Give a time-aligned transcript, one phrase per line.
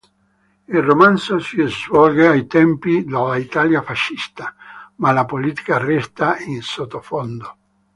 [0.67, 4.51] Il romanzo si svolge ai tempi dell’Italia fascista,
[4.95, 7.57] ma la politica resta in sottofondo.